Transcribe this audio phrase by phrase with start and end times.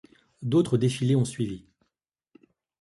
[0.41, 1.63] D'autres défilés ont suivi.